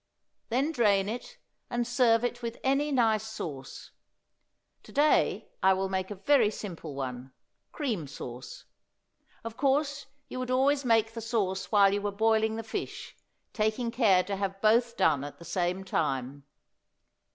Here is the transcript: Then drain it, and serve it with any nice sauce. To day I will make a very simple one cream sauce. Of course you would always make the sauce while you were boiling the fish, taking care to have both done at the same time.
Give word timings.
Then 0.49 0.71
drain 0.71 1.07
it, 1.07 1.37
and 1.69 1.85
serve 1.85 2.23
it 2.23 2.41
with 2.41 2.57
any 2.63 2.91
nice 2.91 3.23
sauce. 3.27 3.91
To 4.81 4.91
day 4.91 5.49
I 5.61 5.73
will 5.73 5.89
make 5.89 6.09
a 6.09 6.15
very 6.15 6.49
simple 6.49 6.95
one 6.95 7.33
cream 7.71 8.07
sauce. 8.07 8.65
Of 9.43 9.57
course 9.57 10.07
you 10.27 10.39
would 10.39 10.49
always 10.49 10.83
make 10.83 11.13
the 11.13 11.21
sauce 11.21 11.71
while 11.71 11.93
you 11.93 12.01
were 12.01 12.11
boiling 12.11 12.55
the 12.55 12.63
fish, 12.63 13.15
taking 13.53 13.91
care 13.91 14.23
to 14.23 14.37
have 14.37 14.59
both 14.59 14.97
done 14.97 15.23
at 15.23 15.37
the 15.37 15.45
same 15.45 15.83
time. 15.83 16.45